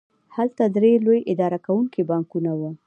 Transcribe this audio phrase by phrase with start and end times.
[0.35, 2.69] هلته درې لوی اداره کوونکي بانکونه وو